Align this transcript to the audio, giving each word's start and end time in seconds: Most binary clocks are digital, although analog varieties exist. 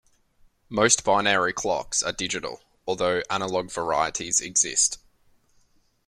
Most 0.67 1.03
binary 1.03 1.53
clocks 1.53 2.01
are 2.01 2.11
digital, 2.11 2.63
although 2.87 3.21
analog 3.29 3.69
varieties 3.69 4.41
exist. 4.41 4.97